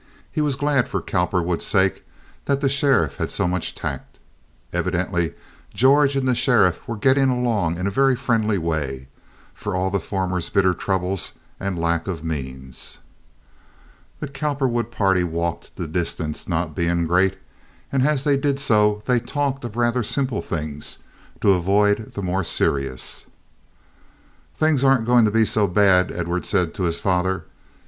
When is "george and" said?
5.75-6.27